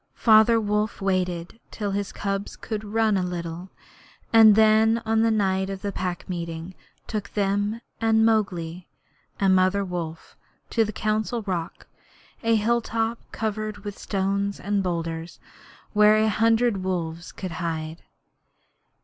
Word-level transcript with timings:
Father 0.15 0.59
Wolf 0.59 0.99
waited 0.99 1.59
till 1.69 1.91
his 1.91 2.11
cubs 2.11 2.55
could 2.55 2.83
run 2.83 3.17
a 3.17 3.21
little, 3.21 3.69
and 4.33 4.55
then 4.55 4.99
on 5.05 5.21
the 5.21 5.29
night 5.29 5.69
of 5.69 5.83
the 5.83 5.91
Pack 5.91 6.27
Meeting 6.27 6.73
took 7.05 7.29
them 7.29 7.81
and 7.99 8.25
Mowgli 8.25 8.87
and 9.39 9.55
Mother 9.55 9.85
Wolf 9.85 10.35
to 10.71 10.83
the 10.83 10.91
Council 10.91 11.43
Rock 11.43 11.85
a 12.41 12.55
hilltop 12.55 13.19
covered 13.31 13.83
with 13.83 13.95
stones 13.99 14.59
and 14.59 14.81
boulders 14.81 15.39
where 15.93 16.17
a 16.17 16.29
hundred 16.29 16.77
wolves 16.77 17.31
could 17.31 17.51
hide. 17.51 18.01